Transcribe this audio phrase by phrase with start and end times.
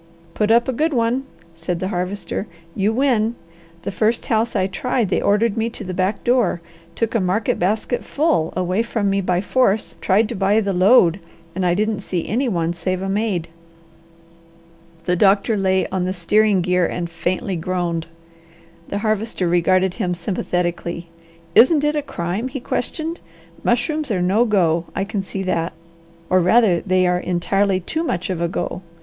[0.33, 2.47] "Put up a good one!" said the Harvester.
[2.73, 3.35] "You win.
[3.83, 6.59] The first house I tried they ordered me to the back door,
[6.95, 11.19] took a market basket full away from me by force, tried to buy the load,
[11.53, 13.47] and I didn't see any one save a maid."
[15.05, 18.07] The doctor lay on the steering gear and faintly groaned.
[18.87, 21.09] The Harvester regarded him sympathetically.
[21.53, 23.19] "Isn't it a crime?" he questioned.
[23.63, 24.85] "Mushrooms are no go.
[24.95, 25.73] I can see that!
[26.27, 28.81] or rather they are entirely too much of a go.